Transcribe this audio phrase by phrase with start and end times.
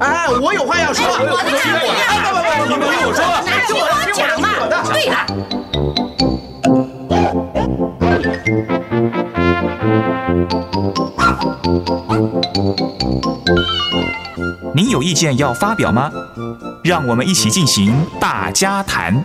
[0.00, 1.06] 哎，我有话要说。
[1.06, 1.62] 哎，我的讲，
[2.34, 2.66] 我的讲。
[2.68, 3.22] 你们听我说。
[3.46, 3.82] 那听我
[4.12, 4.44] 讲嘛。
[4.92, 5.14] 对了。
[14.74, 16.10] 您有意见要发表吗？
[16.82, 19.24] 让我们一起进行大家谈。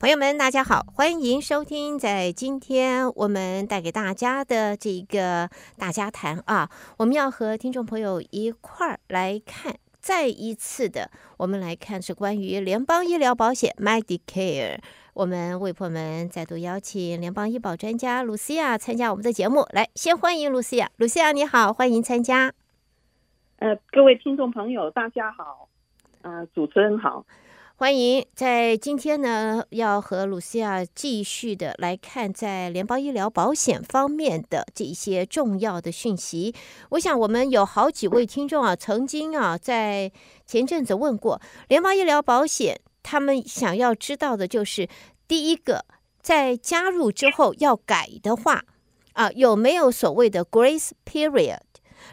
[0.00, 14.78] 朋友们，大家好，欢迎收听在今天我们带给大家的这个大家谈啊，我们要和听众朋友一块儿来看，再一次的，我们来看是关于联邦医疗保险 Medicare。
[15.12, 20.90] 我们为朋友们再度邀请联邦医保专家卢西亚参加我们的节目，来，先欢迎卢西亚。
[20.96, 22.54] 卢西亚你好，欢迎参加。
[23.58, 25.68] 呃，各位听众朋友，大家好。
[26.22, 27.26] 嗯、呃，主持人好。
[27.80, 36.54] 欢迎，在今天呢，要和鲁西亚继续的来看在联邦医疗保险方面的这一些重要的讯息。
[36.90, 40.12] 我想我们有好几位听众啊，曾经啊在
[40.46, 44.86] 前阵子问过联邦医疗保险，他们想要知道的就是
[45.26, 45.86] 第一个，
[46.20, 48.62] 在加入之后要改的话
[49.14, 51.60] 啊，有没有所谓的 Grace Period？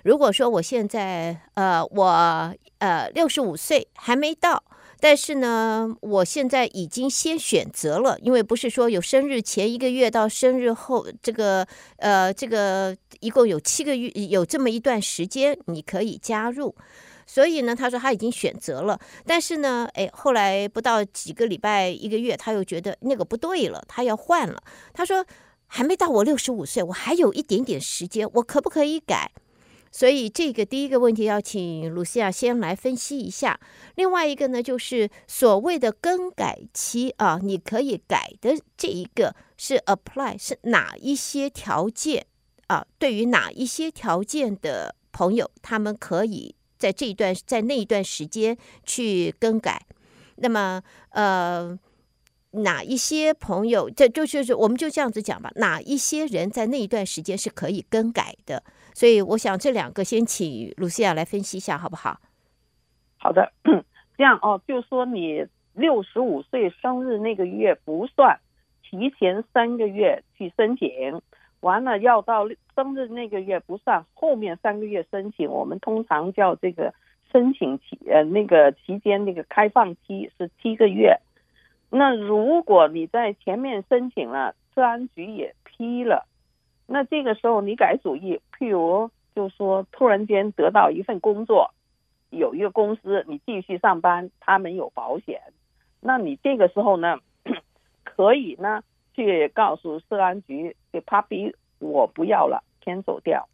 [0.06, 4.64] 如果说我现在呃我呃六十五岁还没到。
[5.00, 11.68] 但是呢，我现在已经先选择了，因为不是说有生日前一个月到生日后这个
[11.98, 16.76] 呃这个一共有七个月，有这么一段时间你可以加入，
[17.26, 19.00] 所以呢，他说他已经选择了。
[19.26, 24.62] 但是呢，哎，后来不到几个礼拜一个月，他又觉得那个不对了，他要换了。
[24.94, 25.26] 他说
[25.68, 29.32] 还没到我六十五岁，我还有一点点时间，我可不可以改？
[29.98, 33.60] 所以这个第一个问题要请卢西亚先来分析一下。
[33.96, 42.28] 另外一个呢，就是所谓的更改期啊，你可以改的这一个是 apply 是哪一些条件
[42.68, 42.86] 啊？
[43.00, 48.56] 对于哪一些条件的朋友，他们可以在这一段在那一段时间
[48.86, 49.82] 去更改。
[50.36, 51.76] 那么呃，
[52.52, 58.64] 哪一些朋友，这就就是我们就这样子讲吧，哪一些人在那一段时间是可以更改的？
[58.98, 62.20] 所以我想这两个先请卢西亚来分析一下，好不好？
[63.20, 63.54] 好的，
[64.18, 68.40] 这样哦，就说你六十五岁生日那个月不算，
[68.82, 71.22] 提前三个月去申请，
[71.60, 76.92] 完了要到生日那个月不算，后面三个月申请，我们通常叫这个
[77.32, 81.20] 申请期呃那个期间那个开放期是七个月。
[81.92, 86.26] 那如果你在前面申请了，治安局也批了。
[86.88, 91.72] 那这个时候你改主意，譬如就说突然间得到一份工作，
[92.30, 95.42] 有一个公司你继续上班，他们有保险，
[96.00, 97.20] 那你这个时候呢，
[98.06, 98.82] 可以呢
[99.14, 103.48] 去告诉社安局，给 Part-B 我不要了，cancel 掉，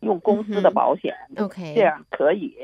[0.00, 2.54] 用公司的保险，OK，这样可以，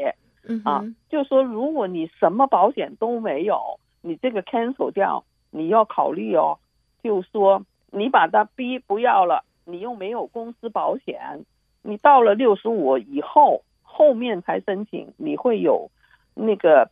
[0.64, 6.58] 啊，就说如果你什么保险都没有，你这个 cancel 掉，你要考虑哦，
[7.02, 9.42] 就说你把它逼不要了。
[9.64, 11.44] 你又没有公司保险，
[11.82, 15.90] 你到了六十五以后，后面才申请，你会有
[16.34, 16.90] 那个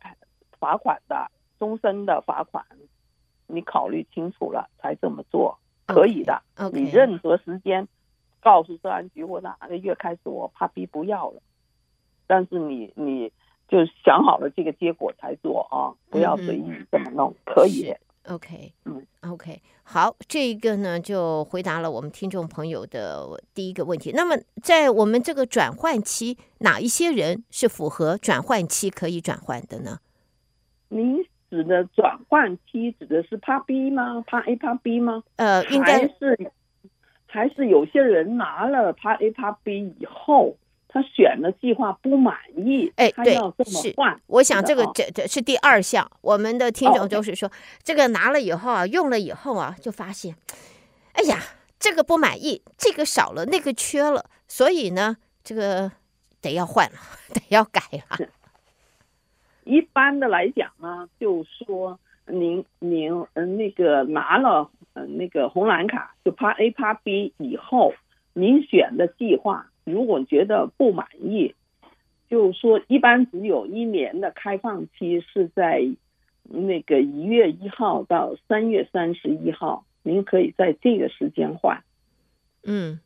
[0.59, 1.29] 罚款的，
[1.59, 2.65] 终身的罚款。
[3.45, 6.41] 你考虑清楚了才这么做，可以的。
[6.55, 6.71] Okay, okay.
[6.71, 7.87] 你任何时间
[8.41, 11.41] 告诉治安局，我哪个月开始我怕逼不要了，
[12.25, 13.31] 但是你你
[13.67, 17.93] 就想好了这个结果才做啊，不要随意这么弄，嗯、可以。
[18.29, 24.11] OK，嗯，OK，好，这一个呢就回答了我们听众朋友的第一个问题。
[24.13, 29.99] 那么，在我们这个转换期，哪一些人是符合转换期可以转换的呢？
[30.87, 31.17] 您
[31.49, 35.23] 指的转换期指的是 Part B 吗？Part A、Part B 吗？
[35.35, 36.51] 呃，应该是
[37.25, 40.55] 还是有些人拿了 Part A、Part B 以后。
[40.93, 43.33] 他选的计划不满意，哎，对，
[43.65, 43.95] 是，
[44.27, 46.07] 我想这个这这是第二项。
[46.21, 47.51] 我们的听众就是说，
[47.81, 50.35] 这个拿了以后啊，用了以后啊，就发现，
[51.13, 51.39] 哎呀，
[51.79, 55.91] 这个不满意，这个少了，那个缺了，所以呢，这个
[56.39, 56.99] 得要换了，
[57.33, 57.81] 得要改
[58.11, 58.27] 了。
[59.63, 67.95] 一般的来讲呢，就说您您嗯那个拿了嗯那个红蓝卡，就 Part A Part B 以后，
[68.33, 69.65] 您选的计划。
[69.83, 71.55] 如果觉得不满意，
[72.29, 75.87] 就说一般只有一年的开放期是在
[76.43, 81.83] 那个一月一号到三月三十一号，您可以在这个时间换。
[82.63, 82.99] 嗯。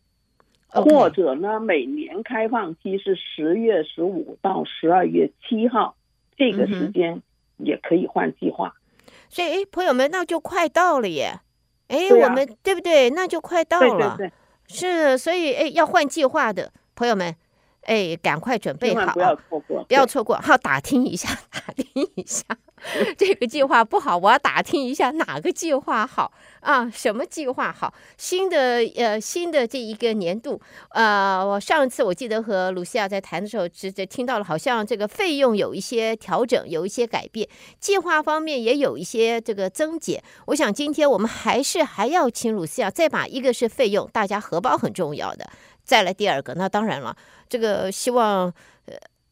[0.70, 0.94] Okay.
[0.94, 5.96] 或者呢，每年开放期是十月十五到十二月七号，
[6.36, 7.22] 这个时间
[7.56, 8.76] 也可以换计划。
[8.78, 11.40] 嗯、所以，哎，朋友们，那就快到了耶！
[11.88, 13.10] 哎，啊、我们对不对？
[13.12, 14.18] 那就快到了。
[14.18, 14.32] 对对对，
[14.68, 17.36] 是，所以，哎，要换计划的朋友们，
[17.82, 22.44] 哎，赶快准备好，不要错过，不要错过，好，打听一下， 打听一下。
[23.18, 26.90] 这个计划不好，我要打听一下哪个计划好啊？
[26.90, 27.92] 什么计划好？
[28.18, 40.24] 新的呃，新的这一个年度，呃，我上次我记得和卢西亚在谈的时候，直接听到了，好像这个费用有一些调整，有一些改变，计划方面也有一些这个增减。
[40.46, 45.50] 我想今天我们还是还要请卢西亚再把一个是费用，大家荷包很重要的，
[45.84, 47.18] 再来第二个，那当然了，
[47.50, 48.54] 这个希望。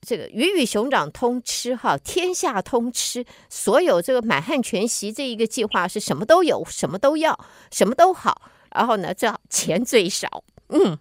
[0.05, 7.37] 这个鱼与熊掌通吃哈，天下通吃，所有这个满汉全席这一个计划是什么都有，什么都要，
[7.71, 8.43] 什么都好。
[8.73, 10.97] 然后呢，这钱最少，嗯，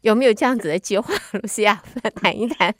[0.00, 1.14] 有没有这样子的计划？
[1.32, 2.74] 露西亚来 谈一谈。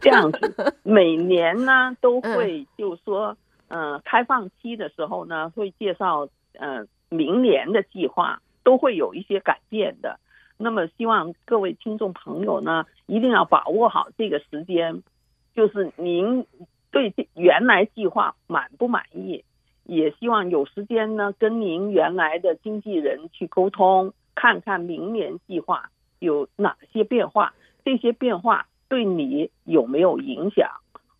[0.00, 3.36] 这样子， 每年呢都会就说，
[3.68, 10.20] 嗯、呃，开放期的时候呢会介绍，呃，明年的计划都会有一些改变的。
[10.62, 15.02] 那么希望各位听众朋友呢，一定要把握好这个时间，
[15.54, 16.46] 就是您
[16.90, 19.42] 对原来计划满不满意，
[19.84, 30.70] 也希望有时间呢跟您原来的经纪人去沟通，看看明年计划有哪些变化，这些变化对你有没有影响，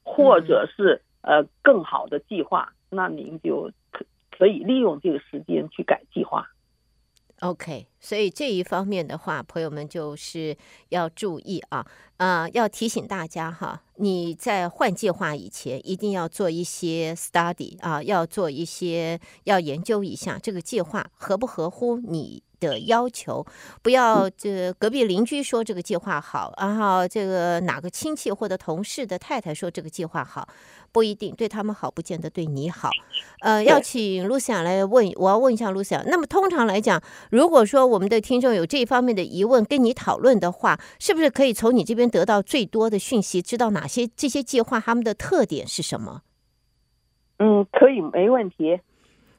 [0.02, 6.46] 或者是呃更好的计划，那您就可可以利用这个时间去改计划。
[7.40, 10.54] OK，所以这一方面的话，朋友们就是
[10.90, 11.78] 要注意啊，
[12.19, 23.44] 啊、呃，要提醒大家哈，你在换计划以前，一定要做一些 study 啊，要做一些要研究一下这个计划合不合乎你的要求，
[23.82, 30.46] 不要这隔壁邻居说这个计划好，然后这个哪个亲戚或者同事的太太说这个计划好。
[30.92, 32.90] 不一定对他们好，不见得对你好。
[33.42, 36.02] 呃，要请露西亚来问，我要问一下露西亚。
[36.04, 46.22] 那么通常来讲，如果说我们的听众有这一方面的疑问，跟你讨论的话，是不是可以从你这边得到最多的讯息，知道哪些这些计划他们的特点是什么？
[47.38, 48.80] 嗯，可以，没问题。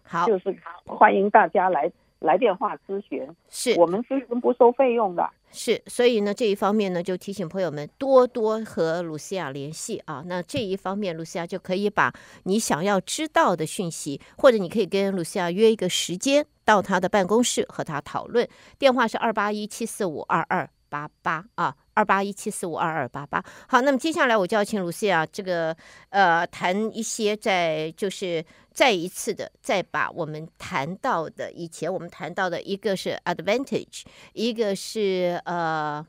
[0.03, 1.91] 好，就是欢迎大家来
[2.21, 5.29] 来电话咨询，是我们咨询不收费用的。
[5.51, 10.23] 是，所以呢，这一方面呢，就提醒朋友们多多和露西亚联系啊。
[10.27, 12.13] 那这一方面，露西亚就可以把
[12.43, 18.47] 你想要知道的讯息，或者你可以跟露西亚约一个时间，到他的办公室和他讨论。
[18.77, 21.75] 电话是二八一七四五二二八八啊。
[21.93, 25.75] 二八一七四五二二八八，好，那么接下来我就要请卢西啊这个
[26.09, 36.03] 呃谈一些在就是再一次的再把我们谈到的以前我们谈到的一个是 advantage，一个是呃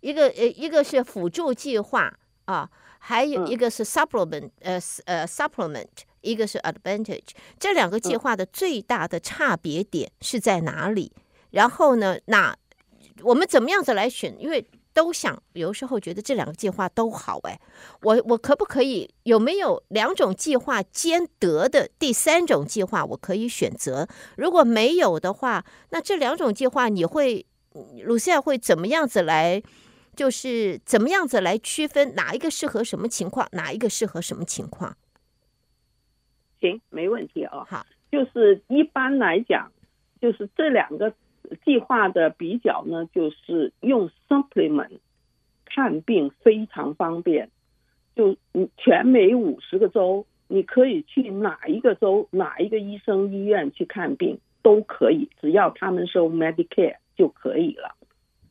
[0.00, 2.12] 一个呃一个是辅助计划
[2.44, 2.68] 啊，
[2.98, 5.88] 还有一个是 supplement 呃呃 supplement，
[6.20, 11.10] 一个是 advantage，这两个计划的最大的差别点是在哪里？
[11.50, 12.54] 然后呢，那
[13.24, 14.34] 我们怎么样子来选？
[14.38, 17.58] 因为都想，有时候觉得这两个计划都好哎，
[18.02, 24.06] 我我可不可以有没有两种计划兼得的第三种计划我可以选择？
[24.36, 27.46] 如果没有的话，那这两种计划你会，
[28.04, 29.62] 鲁西亚会怎么样子来，
[30.14, 34.94] 就是怎么样子来区分哪一个适合什么情况，哪一个适合什么情况？
[36.60, 37.66] 行，没问题啊、哦。
[37.66, 39.72] 好，就是一般来讲，
[40.20, 41.14] 就是这两个。
[41.64, 44.98] 计划的比较呢，就是用 supplement
[45.64, 47.50] 看病非常方便，
[48.14, 57.96] 就你全美五十个州，你可以去哪一个州，哪一个医生医院去看病都可以，只要他们收 Medicare 就可以了。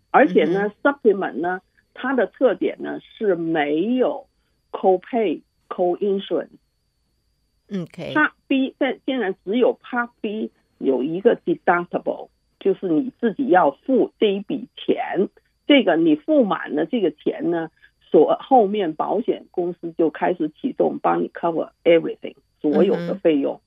[0.10, 1.62] 而且呢，supplement 呢，
[1.94, 4.28] 它的特点呢是没有
[4.72, 6.50] copay co-insurance。
[7.70, 8.14] 嗯，K。
[8.14, 12.30] Part B 在现在只有 Part B 有一个 deductible。
[12.62, 15.28] 就是你自己要付这一笔钱，
[15.68, 23.60] 这个你付满了这个钱呢，所后面保险公司就开始启动帮你 cover everything 所有的费用，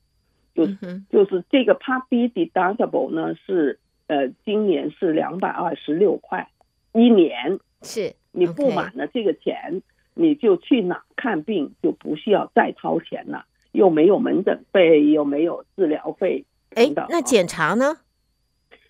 [0.54, 0.64] 就
[1.10, 6.48] 就是这个 Part B deductible 呢是呃今年是两百二十六块
[6.92, 9.82] 一年，是你付满了这个钱，
[10.14, 16.44] 你就去哪看病就不需要再掏钱了，又没有门诊费，又没有治疗费，
[16.76, 17.96] 哎，那检查呢？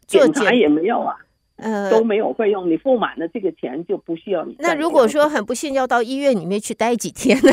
[0.06, 1.16] 检查也没有啊，
[1.56, 4.56] 呃，都没有费用，你付满了这个钱就不需要你。
[4.58, 7.52] 那如果说很不幸要到医院里面去待几天呢？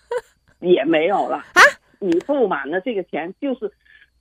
[0.60, 1.60] 也没有了啊！
[2.00, 3.72] 你付满了这个钱，就是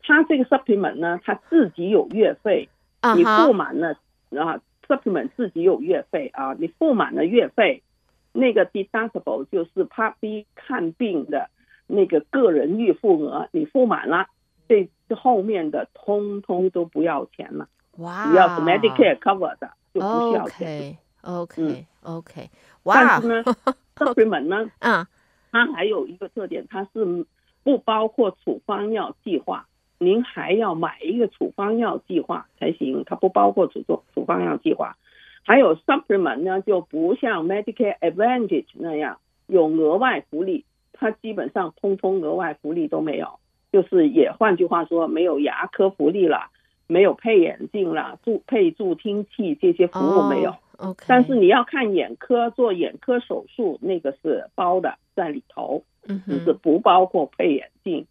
[0.01, 2.69] 他这个 supplement 呢，他自己有月费，
[3.01, 3.97] 啊、你付满了
[4.31, 7.83] 啊，supplement 自己有月费啊，你付满了月费，
[8.31, 11.49] 那个 deductible 就是 Part B 看病的
[11.87, 14.27] 那个个人预付额，你付满了，
[14.69, 17.67] 这后面的通通都不要钱了。
[17.97, 18.29] 哇！
[18.29, 20.97] 只要是 Medicare cover 的就不需要钱。
[21.21, 22.49] OK OK，
[22.83, 22.95] 哇！
[22.95, 23.43] 但是呢，
[23.95, 25.07] supplement 呢，啊，
[25.51, 27.25] 它还有一个特点，它是
[27.63, 33.03] 不包括处方药计划，您还要买一个处方药计划才行。
[33.05, 34.95] 它不包括处方处方药计划。
[35.43, 40.63] 还有 supplement 呢，就不像 Medicare Advantage 那样有额外福利，
[40.93, 43.39] 它基本上通通额外福利都没有，
[43.71, 46.49] 就是也换句话说，没有牙科福利了。
[46.91, 50.55] 没有配眼镜了，助配助听器这些服务没有。
[50.77, 51.05] Oh, okay.
[51.07, 58.07] 但是你要看眼科做眼科手术，那个是包的在里头，嗯，就是不包括配眼镜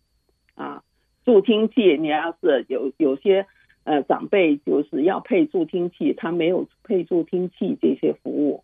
[0.54, 0.84] 啊。
[1.24, 3.46] 助听器，你要是有有些
[3.82, 8.62] 呃长辈就是要配助听器，他没有配助听器这些服务，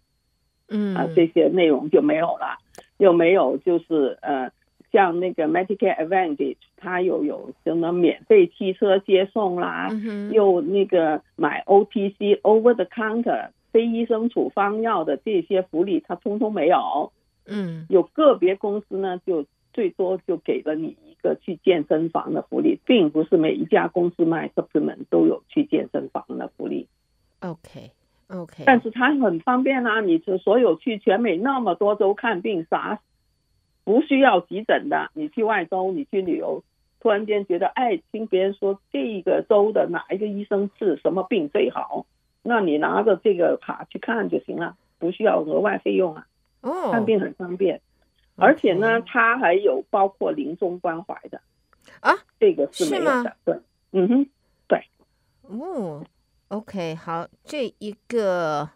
[0.68, 2.58] 嗯啊，这些内容就没有了，
[2.98, 4.52] 又没有就是呃。
[4.92, 17.10] 像那个 Medicare Advantage，它又有什么免费汽车接送啦，嗯、又那个买 OTC Over the Counter 非医生处方药的这些福利，它通通没有。
[17.46, 26.86] 嗯，有个别公司呢，就最多就给了你一个去健身房的福利，并不是每一家公司卖 supplement 都有去健身房的福利。
[27.40, 27.90] OK
[28.28, 33.00] OK，但是它很方便啊，你是所有去全美那么多州看病啥？
[33.84, 36.64] 不需要急诊的，你去外州，你去旅游，
[37.04, 42.06] 突然间觉得，哎，听别人说这个州的哪一个医生治什么病最好，
[42.42, 46.26] 那你拿着这个卡去看就行了，不需要额外费用啊。
[46.62, 47.82] 哦，看病很方便，
[48.36, 51.42] 而且呢，它还有包括临终关怀的
[52.00, 53.36] 啊，这个是没有的。
[53.44, 53.60] 对，
[53.92, 54.26] 嗯哼，
[54.66, 54.82] 对。
[55.42, 56.02] 哦
[56.48, 58.70] ，OK，好，这一个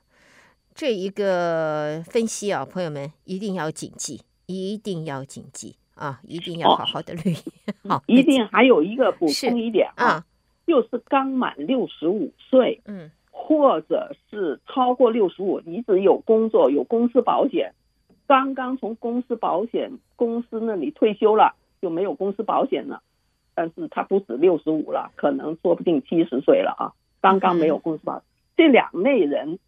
[0.75, 4.21] 这一个分析啊，朋友们一定要谨记。
[4.51, 6.21] 一定要谨记啊！
[6.23, 7.37] 一定要好好的留意。
[7.89, 10.25] 好、哦，一定还有一个补充一点啊，啊
[10.67, 17.73] 就是刚满六十五岁，嗯，或者是超过六十五，一直有工作，有公司保险，
[18.27, 23.03] 刚刚从公司保险公司那里退休了，就没有公司保险了。
[23.55, 26.93] 但是他不止六十五了，可能说不定七十岁了啊！
[27.21, 29.59] 刚刚没有公司保险，嗯、这两类人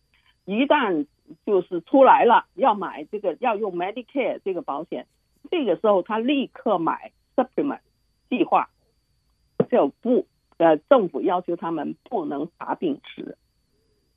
[0.45, 1.07] 一旦。
[1.47, 5.07] 就是出来了，要买这个要用 Medicare 这个保险，
[5.49, 7.81] 这个时候他立刻买 Supplement
[8.29, 8.69] 计划，
[9.71, 13.39] 就不呃政府要求他们不能查病史，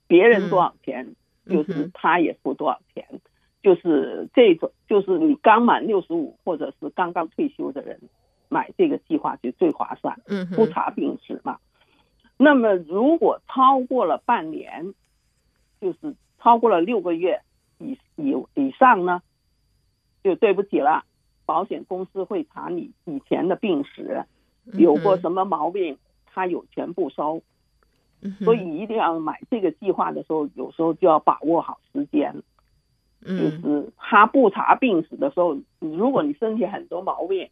[0.07, 1.15] 别人多少钱，
[1.45, 3.21] 嗯、就是他也付多少钱，嗯、
[3.61, 8.01] 就是这种就是你刚满六十五或者是刚刚退休的人
[8.49, 11.59] 买这个计划就最划算，嗯，不查病史嘛。
[12.37, 14.93] 那么如果超过了半年，
[15.79, 16.15] 就是。
[16.39, 17.41] 超过了六个月
[17.77, 19.21] 以以以上呢，
[20.25, 21.05] 就对不起了，
[21.45, 24.23] 保险公司会查你以前的病史，
[24.73, 27.41] 有过什么毛病，他有权不收，
[28.43, 32.33] 所以一定要买这个计划的时候，有时候就要把握好时间，
[33.21, 37.50] 就是他不查病史的时候，如果你身体很多毛病，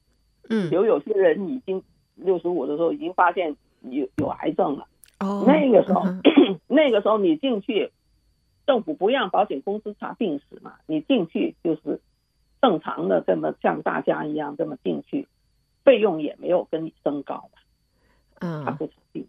[0.50, 1.84] 嗯，有有些人已经
[2.16, 4.88] 六十五的时候已经发现有有癌症了，
[5.20, 6.04] 哦，那个时候
[6.68, 7.92] 那个时候你进去。
[8.68, 12.00] 政府不让保险公司查病史嘛，你进去就是
[12.62, 15.28] 正常的，这么像大家一样这么进去，
[15.84, 17.60] 费用也没有跟你增高嘛。
[18.40, 19.28] 嗯，他不成立。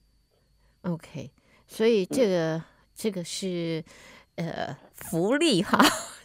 [0.82, 1.30] OK，
[1.66, 2.62] 所以这个、嗯、
[2.94, 3.82] 这个是
[4.36, 5.78] 呃福利哈，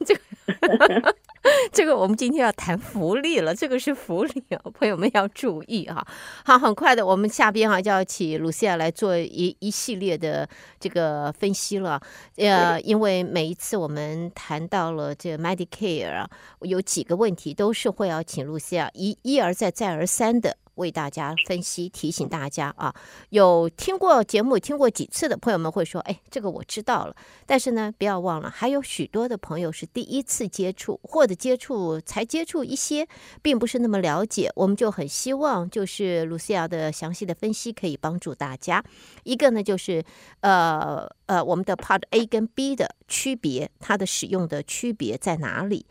[0.05, 1.15] 这个。
[1.71, 6.05] 这个我们今天要谈福利了，这个是福利啊，朋友们要注意啊。
[6.43, 10.47] 好，很快的，我们下边哈就要请露西亚来做一一系列的
[10.79, 12.01] 这个分析了。
[12.37, 16.29] 呃，因为每一次我们谈到了这个 Medicare 啊，
[16.61, 20.57] 有几个问题都是会要请露西亚一一而再再而三的。
[20.77, 22.95] 为大家分析，提醒大家啊，
[23.29, 27.15] 有听过节目听过几次的朋友们会说：“哎，这个我知道了。”
[27.45, 33.07] 但是呢，不要忘了，还有许多的朋友是第一次接触，或者接触才接触一些，
[33.41, 34.51] 并不是那么了解。
[34.55, 38.83] 我们就很希望，就是露西亚的详细的分析可以帮助大家。
[39.23, 40.03] 一个呢，就是
[40.41, 45.85] 呃呃，我们的 Part A 跟 B 的区别，它的使用的区别在哪里？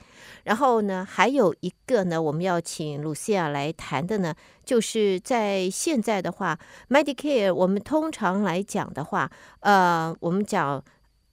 [0.45, 6.59] 然后呢，还有一个呢，我们要请露西亚来谈的呢，就是在现在的话
[6.89, 9.31] ，Medicare，我们通常来讲的话，
[9.61, 10.83] 呃，我们讲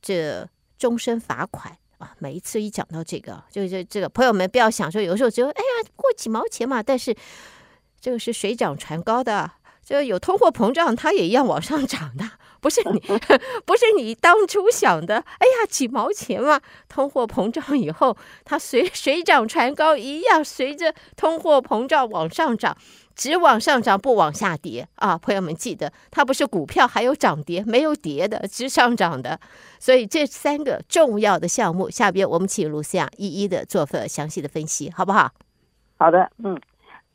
[0.02, 0.48] 这
[0.78, 7.16] 终身罚款啊，每一次一讲到这个，就是这个朋友们不要想说，有时候只有哎呀过几毛钱嘛，但是
[8.02, 9.52] 这个是水涨船高的，
[9.84, 12.24] 就有通货膨胀，它也一样往上涨的。
[12.62, 13.00] 不是你，
[13.66, 15.16] 不是你当初想的。
[15.18, 16.62] 哎呀，几毛钱嘛！
[16.88, 22.78] 通货膨胀以后，它随水涨船高一样，随着通货膨胀往上涨，
[23.13, 25.18] 只往上涨不往下跌啊！
[25.18, 29.38] 朋友们记得，它不是股票，还有涨跌，没有跌的，只上涨的。
[29.78, 35.30] 所以这三个重要的项目，下边我们请卢西亚一一的做份详细的分析，好不好？
[35.98, 36.58] 好的，嗯，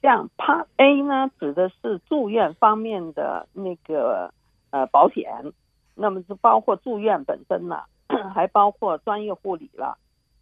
[0.03, 4.33] 像 Part A 呢，指的是住院方面的那个。
[4.71, 5.51] 呃，保险，
[5.95, 7.87] 那么是包括住院本身了，
[8.35, 9.97] 还包括专业护理了，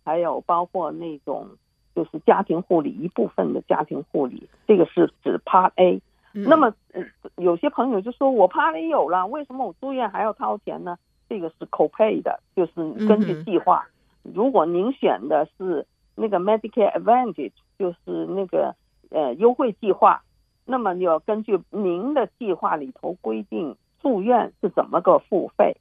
[0.05, 1.47] 还有包括那种
[1.95, 6.03] 就是家庭护理一部分的家庭护理，这个是指 Part A。
[6.33, 7.05] 那么呃，
[7.37, 10.99] 有些朋友就说我 Part A 有了，为什么我住院还要掏钱呢？
[11.29, 12.73] 这个是 copay 的，就是
[13.07, 13.87] 根据计划。
[14.25, 15.87] 如果您选的是
[16.17, 18.75] 那个 Medicare Advantage，就是那个
[19.11, 20.23] 呃优惠计划，
[20.65, 23.77] 那么你要根据您的计划里头规定。
[24.03, 25.77] 住院是怎么个付费？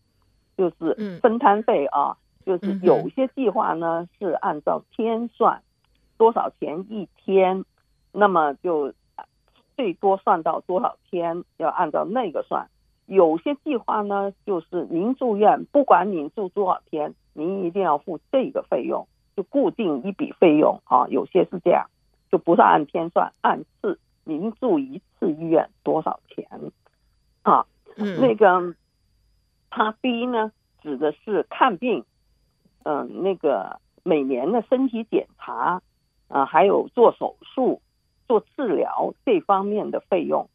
[0.58, 5.62] 就是分摊费啊，就是有些计划呢是按照天算，
[6.18, 7.66] 多少钱一天，
[8.12, 8.94] 那么就
[9.76, 12.68] 最多算到多少天，要按照那个算。
[13.06, 21.06] 有些计划呢，就是您住院，不管您住多少天，您一定要付这个费用，就固定一笔费用啊。
[21.10, 21.86] 有些是这样，
[22.36, 26.46] 就不是按天算，按次，您住一次医院多少钱
[27.44, 27.66] 啊？
[27.96, 28.76] 嗯，那个
[29.70, 30.52] 他 B 呢，
[30.82, 32.04] 指的是看病，
[32.84, 35.82] 嗯、呃，那个每年的身体检查，啊、
[36.28, 37.82] 呃，还有做手术、
[38.28, 40.50] 做治疗这方面的费用。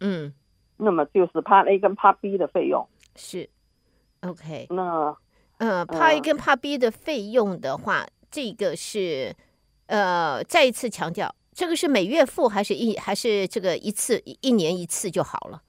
[0.00, 0.32] 嗯，
[0.78, 3.50] 那么就是 Part A 跟 Part B 的费用是
[4.22, 4.68] OK。
[4.70, 5.14] 那
[5.58, 9.36] 呃，Part A 跟 Part B 的费用的话，这个是
[9.92, 15.60] 呃，再一次强调，这个是每月付还是一还是这个一次一一年一次就好了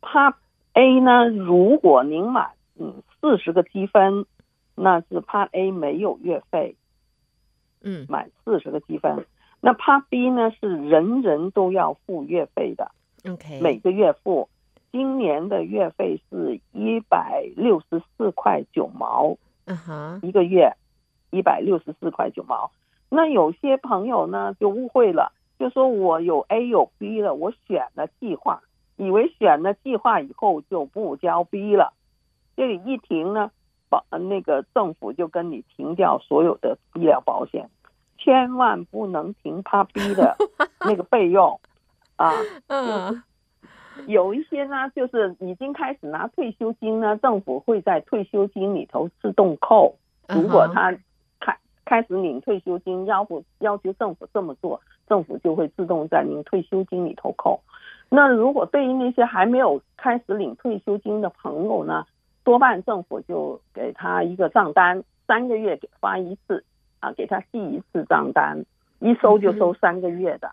[0.00, 0.34] ？Part
[0.72, 4.26] A 呢，如果您满嗯四十个积分，
[4.74, 6.74] 那是 Part A 没有月费，
[7.82, 9.24] 嗯，满四十个积分。
[9.60, 12.90] 那 Part B 呢，是人人都要付月费的
[13.30, 14.48] ，OK，每个月付。
[14.90, 20.72] 今年的月费是一百六十四块九毛，嗯哼，一个月
[21.30, 22.72] 一百六十四块九毛。
[23.10, 28.62] 那有些朋友呢就误会了，就说我有 A 有 B 了，我选了计划。
[28.96, 31.94] 以为选了计划以后就不交 B 了，
[32.54, 33.50] 这里一停呢，
[33.88, 37.70] 保那个政府就跟你停掉所有的医疗保险，
[38.18, 40.36] 千万不能停 Part B 的
[40.84, 41.58] 那个费用
[42.16, 42.34] 啊。
[42.66, 43.22] 嗯，
[44.06, 49.96] 有一些呢，就是已经开始拿退休金呢，政府会在退休金里头自动扣。
[50.28, 50.94] 如果他
[51.90, 57.60] 开开始领退休金，要不要求政府这么做，政府就会自动在您退休金里头扣。
[58.08, 62.06] 那如果对于那些还没有开始领退休金的朋友呢，
[62.44, 66.64] 多半政府就给他一个账单，三个月给发一次，
[67.00, 68.64] 啊，给他寄一次账单，
[69.00, 70.52] 一收就收三个月的。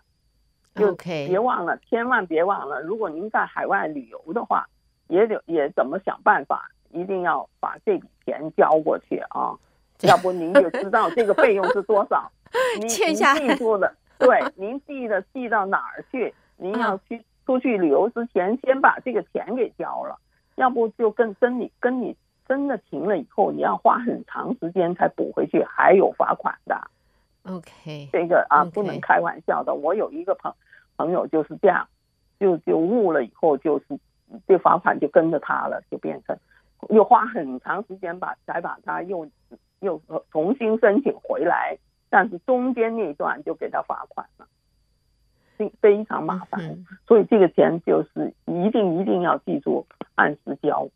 [0.74, 4.66] 就别忘了，千万别忘了，如果您在海外旅游的话，
[5.06, 9.56] 也得也怎么想办法，一定要把这笔钱交过去啊，
[10.06, 12.30] 要不您就知道这个费用是多少。
[12.78, 16.34] 您欠下您记住了，对，您记得记到哪儿去？
[16.56, 17.24] 您要去。
[17.46, 20.18] 出去旅游之前，先把这个钱给交了，
[20.56, 22.14] 要不就跟跟你跟你
[22.46, 26.78] 真的停了以后，你要花很长时间才补回去，还有罚款的。
[27.44, 29.72] OK，这个啊不能开玩笑的。
[29.72, 30.52] 我有一个朋
[30.98, 31.88] 朋友就是这样，
[32.38, 33.98] 就就误了以后，就是
[34.46, 36.36] 这罚款就跟着他了，就变成
[36.90, 39.26] 又花很长时间把才把他又
[39.80, 41.78] 又重新申请回来，
[42.10, 44.46] 但是中间那一段就给他罚款了。
[45.80, 50.88] 非常麻烦，嗯，所以这个钱就是一定一定要记住按时交。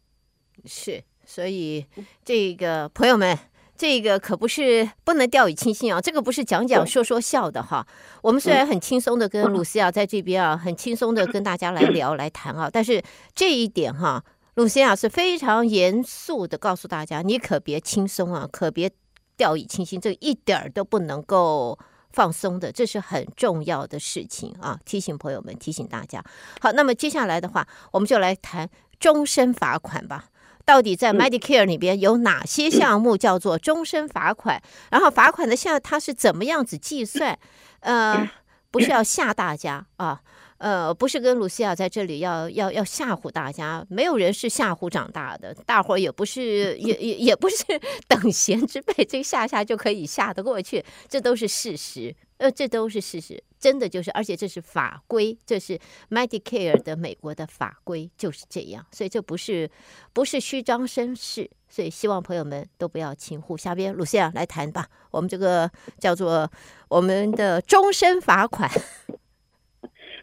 [0.65, 1.85] 是，所以
[2.25, 3.37] 这个朋友们，
[3.75, 6.01] 这个可不是不能掉以轻心啊！
[6.01, 7.85] 这个不是讲讲说说笑的哈。
[8.23, 13.03] 我们虽然很轻松的跟露西亚在这边啊，很轻松的跟大家来聊来谈啊，但是
[13.35, 14.23] 这一点哈，
[14.55, 18.91] 露西亚是非常严肃的告诉大家，你可别轻松啊，可别
[19.37, 21.79] 掉以轻心，这一点儿都不能够。
[22.15, 24.79] 放松的，这是很重要的事情啊！
[24.85, 26.23] 提醒朋友们，提醒大家。
[26.61, 28.69] 好，那么接下来的话，我们就来谈
[29.01, 30.27] 终身罚款吧。
[30.67, 34.63] 到底在 Medicare 里边有哪些项目叫做终身罚款？
[34.91, 37.39] 然后罚款的项它是怎么样子计算？
[37.81, 38.31] 呃，
[38.71, 40.21] 不是要吓大家啊。
[40.63, 47.65] 呃，不是跟卢西亚在这里要要要吓唬大家，没有人是吓唬长大的，大伙儿也不是也也也不是
[48.07, 55.77] 等闲之辈，这个吓吓就可以吓得过去，这都是事实，呃，这都是事实，真的就是，而且这是法规，这是
[56.11, 59.69] Medicare 的美国的法规就是这样，所以这不是
[60.13, 63.57] 不是虚张声势，所以希望朋友们都不要轻忽。
[63.57, 66.49] 下边卢西亚来谈吧，我们这个叫做
[66.89, 68.71] 我们的终身罚款。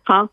[0.04, 0.30] 好，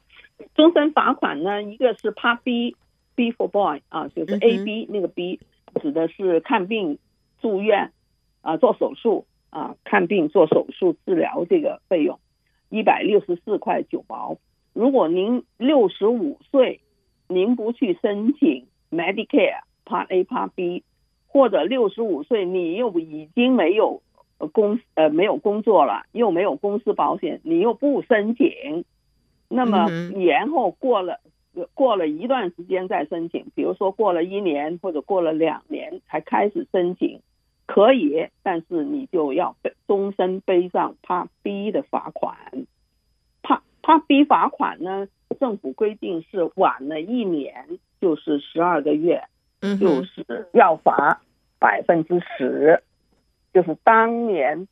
[0.54, 1.62] 终身罚款呢？
[1.62, 5.40] 一个是 Part B，B for boy 啊，就是 A B 那个 B
[5.80, 6.98] 指的是看病
[7.40, 7.92] 住院
[8.40, 12.18] 啊，做手术啊，看病做手术治疗这个费用
[12.70, 14.38] 一百六十四块九毛。
[14.72, 16.80] 如果您六十五岁，
[17.28, 20.84] 您不去申请 Medicare Part A Part B，
[21.26, 24.02] 或者六十五岁你又已经没有
[24.52, 28.84] 公呃没有工作了，又没有公司保险，你又不申请。
[29.48, 31.20] 那么延后过了
[31.72, 37.20] 过了一段时间再申请，比如说过了一年或者过了两年才开始申请，
[37.66, 40.96] 可以，但是你就要背终身背上
[41.42, 42.36] B 的罚款。
[44.08, 45.06] B 罚款呢，
[45.38, 49.22] 政府规定是晚了一年就是十二个月，
[49.80, 51.22] 就是要罚
[51.60, 52.82] 百分之十，
[53.54, 54.66] 就是当年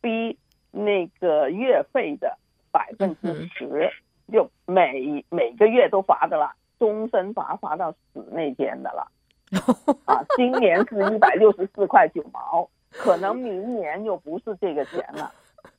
[0.00, 0.38] B
[0.72, 2.38] 那个月费的。
[2.78, 3.90] 百分之十，
[4.32, 9.10] 就每每个月都罚的了，终身罚罚到死那天的了。
[10.06, 15.32] 啊，今年是一百六十四块九毛，可能明年又不是这个钱了。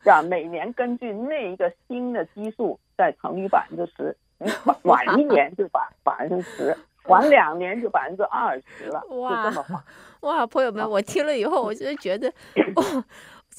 [0.04, 4.52] 是吧每年根据那一个新的基数再乘以百分之十，你
[4.84, 9.84] 晚一年就罚百分之十，晚两年就百分之二十了，就这么。
[10.22, 12.28] 哇，朋友们，我听了以后，我就觉得，
[12.76, 13.04] 哦。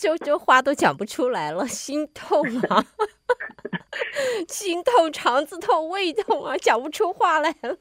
[0.00, 2.82] 就就话都讲不出来了，心痛啊，
[4.48, 7.76] 心痛，肠子痛，胃痛啊，讲不出话来了，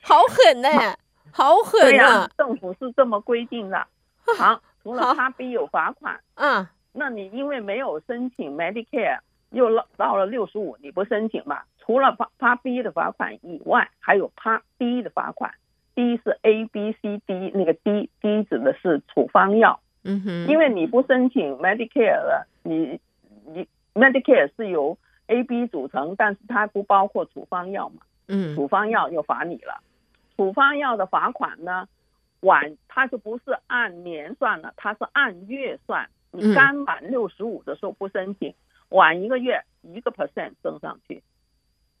[0.00, 0.96] 好狠呢、欸，
[1.32, 2.30] 好狠啊！
[2.38, 3.84] 政府是这么规定的。
[4.38, 9.18] 好，除了 Part B 有罚款，嗯，那你因为没有申请 Medicare，
[9.50, 11.62] 又到了六十五，你不申请嘛？
[11.80, 14.30] 除了 Part B 的罚款以外，还有
[14.78, 15.52] D 的罚款。
[15.96, 19.80] D 是 A B C D，那个 D，D 指的是处方药。
[20.04, 23.00] 嗯哼，因为你不申请 Medicare 了，你
[23.46, 28.02] 你 Medicare 是由 A、B 组成，但是它不包括处方药嘛。
[28.28, 29.82] 嗯，处方药又罚你了。
[30.36, 31.88] 处方药的罚款呢，
[32.40, 36.08] 晚它就不是按年算了，它是按月算。
[36.30, 38.54] 你刚满六十五的时候不申请，
[38.90, 41.22] 晚一个月一个 percent 升上去，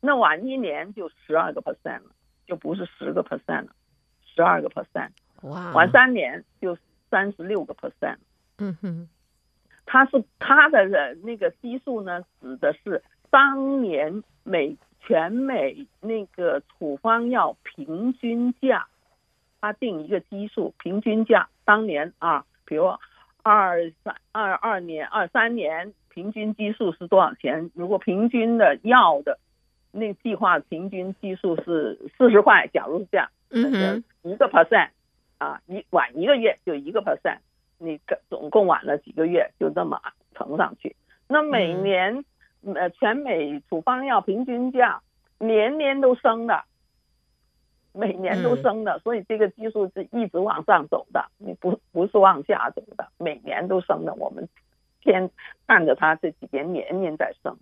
[0.00, 2.10] 那晚一年就十二个 percent 了，
[2.46, 3.72] 就不是十个 percent 了，
[4.24, 5.10] 十二个 percent。
[5.42, 6.78] 哇，晚三年就。
[7.10, 8.16] 三十六个 percent，
[8.58, 9.08] 嗯哼，
[9.86, 18.86] 它是它的人那个基数呢，指的是当年美全美那个处方药平均价，
[19.60, 22.92] 它定一个基数平均价，当年啊，比如
[23.42, 27.70] 二三二二年二三年平均基数是多少钱？
[27.74, 29.38] 如果平均的药的
[29.92, 34.90] 那计划平均基数是四十块，假如是这样，嗯哼，一个 percent。
[35.38, 37.38] 啊，一晚一个月就一个 percent，
[37.78, 40.00] 你总共晚了几个月，就这么
[40.34, 40.96] 乘上去。
[41.28, 42.24] 那每年
[42.64, 45.00] 呃全美处方药平均价
[45.38, 46.64] 年年都升的，
[47.92, 54.12] 每年都升的，所以这个基数是一直往上走的，你不不是往下走的，每年都升的。
[54.14, 54.48] 我们
[55.00, 55.30] 天
[55.68, 57.56] 看着它这几年年年在升，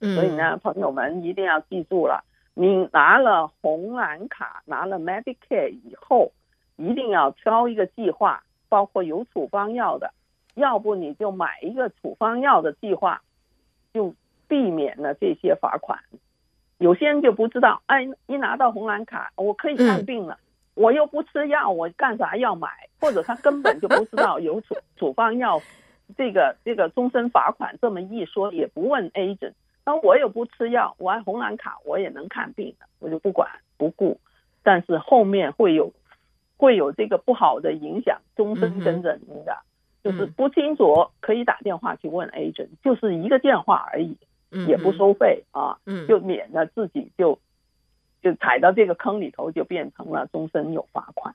[0.00, 6.32] 所以呢，朋友们一定要记住了，你拿了红蓝卡，拿了 Medicare 以后。
[6.82, 10.12] 一定要挑一个计划，包括有处方药的，
[10.54, 13.22] 要不你就买一个处方药的计划，
[13.94, 14.12] 就
[14.48, 16.00] 避免了这些罚款。
[16.78, 20.40] 有些人就不知道，哎，一拿到红蓝卡，我可以看病了，
[20.74, 22.68] 我又不吃药，我干啥要买？
[23.00, 25.62] 或者他根本就不知道有处 处方药，
[26.16, 29.52] 这个这个终身罚款这么一说，也不问 agent。
[29.84, 34.18] 那我又不吃药，我按红蓝卡我也能看病的，我就不管不顾。
[34.64, 35.92] 但是后面会有。
[36.62, 39.58] 会有这个不好的影响，终身跟着您的，
[40.04, 44.16] 就是不清楚可以打电话去问 agent，就是一个电话而已，
[44.68, 47.36] 也不收费啊，就免得自己就
[48.22, 51.34] 就踩到这个坑里头，就变成了终身有罚款。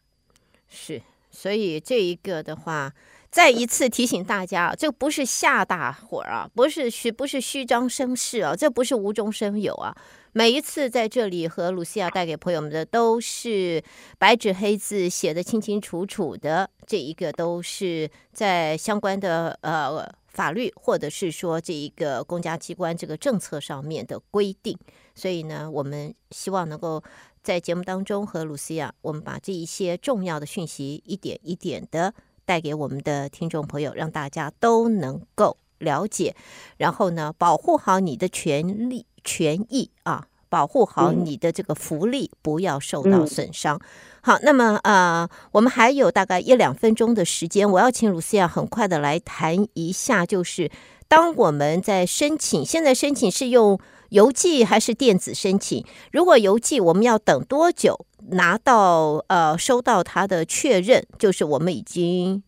[0.70, 2.94] 是，所以这一个的话。
[3.30, 9.96] 再一次提醒大家，这不是吓大伙儿啊，不是虚，不是虚张声势啊，这不是无中生有啊。
[10.32, 13.84] 每一次在这里和露西亚带给朋友们的，都是
[14.18, 24.78] 白纸黑字写得清清楚楚的，这一个都是在相关的呃法律或者是说这一个公家机关这个政策上面的规定。
[25.16, 27.04] 所以呢，我们希望能够
[27.42, 32.14] 在节目当中和露西亚，我们把这一些重要的讯息一点一点的。
[32.48, 36.34] 带给我们的听众朋友，让大家都能够了解，
[36.78, 43.76] 然后呢，保护好你的权利、权益啊，保护好你的这个福利，不要受到损伤。
[43.76, 43.82] 嗯、
[44.22, 50.72] 好，那么呃，我们还有大概一两分钟的时间，我要请卢西亚很快的来谈一下，就是
[51.10, 53.78] 当我们在申请，现在申请是用
[54.10, 55.86] 邮寄还是电子申请？
[56.12, 58.06] 如果邮寄，我们要等多久？
[58.32, 62.44] 拿到呃，收到他的确认，就是我们已经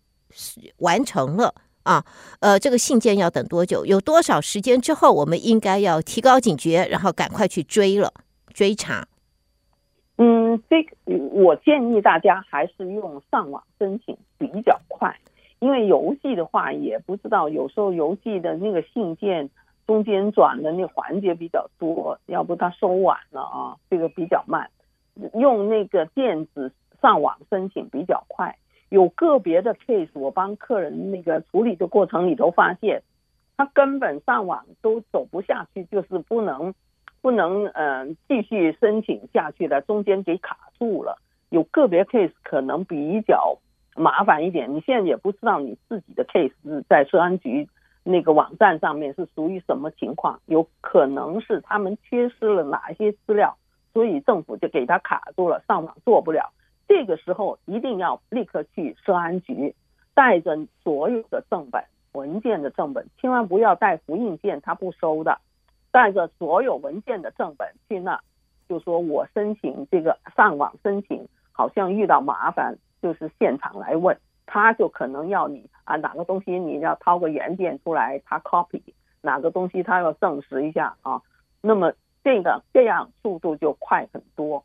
[0.80, 2.04] 完成了啊。
[2.42, 3.86] 呃，这个信件要等多久？
[3.86, 8.14] 有多少时间之后，我们应该要提高警觉，然后赶快去追了
[8.54, 9.08] 追查。
[10.18, 10.92] 嗯，这个
[11.32, 15.16] 我建议大家还是用上网申请比较快，
[15.60, 19.50] 因为邮寄的话也不知道，有时候邮寄的那个信件
[19.90, 24.70] 中间转的那环节比较多，要不他收晚了啊，这个比较慢。
[25.34, 26.72] 用那个电子
[27.02, 28.56] 上网申请比较快，
[28.90, 33.02] 有个别的 case，我帮客人那个处理的过程里头发现，
[33.58, 36.76] 他根本上网都走不下去，就是不能
[37.20, 41.18] 不能嗯、呃、继续申请下去了，中间给卡住了。
[41.50, 43.58] 有个别 case 可能比较
[43.96, 47.68] 麻烦一点，你现在也不知道你自己的 case 在治安局
[48.10, 53.56] 那个网站上面是属于什么情况，有可能是他们缺失了哪一些资料。
[53.94, 56.52] 所以政府就给他卡住了，上网做不了。
[56.88, 59.76] 这个时候一定要立刻去社安局，
[60.14, 65.40] 带着所有的正本文件的正本，千万不要带复印件，他不收的。
[65.92, 68.22] 带着所有文件的正本去那，
[68.68, 74.16] 就说我申请这个上网申请，好像遇到麻烦，就是现场来问，
[74.52, 78.82] 他就可能要你啊哪个东西你要掏个原件出来，他 copy
[79.22, 81.22] 哪个东西他要证实一下啊，
[81.62, 81.94] 那么。
[82.22, 84.62] 这个这样速度就快很多，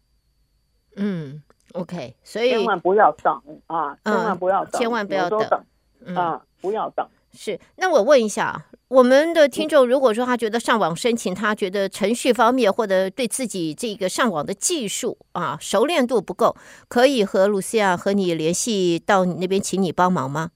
[0.96, 1.40] 嗯
[1.72, 5.64] ，OK，所以千万不要等啊，千万不要等，嗯、千万不要等，
[6.04, 7.08] 等啊，不要等。
[7.36, 20.50] 是，那我问一下，我们的听众，如果说他觉得上网申请，他觉得程序方面或者对自己这个上网的技术啊熟练度不够，可以和露西亚和你联系，到你那边请你帮忙吗？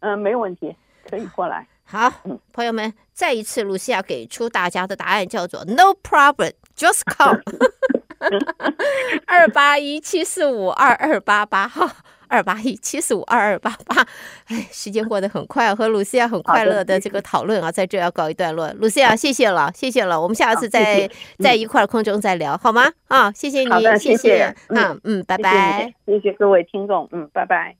[0.00, 0.76] 嗯，没有问题，
[1.10, 1.66] 可以过来。
[1.82, 2.12] 好，
[2.52, 7.40] 朋友们，再一次，露西亚给出大家的答案叫做 “No problem, just call”。
[9.26, 11.96] 二八一七四五二二八八哈，
[12.28, 14.06] 二八一七四五二二八八。
[14.46, 18.70] 哎，时间过得很快，和露西亚很快乐的这个讨论啊，在这要告一段落。
[18.74, 22.92] 露西亚，谢谢了，谢谢了，我们下次再在一块空中再聊，好吗？
[23.08, 27.78] 啊，谢谢你，谢谢，嗯嗯，拜拜，谢谢各位听众，嗯，拜拜。